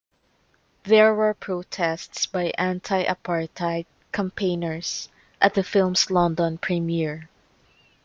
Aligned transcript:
There 0.83 1.13
were 1.13 1.35
protests 1.35 2.25
by 2.25 2.53
anti-apartheid 2.57 3.85
campaigners 4.11 5.09
at 5.39 5.53
the 5.53 5.63
film's 5.63 6.09
London 6.09 6.57
premiere. 6.57 7.29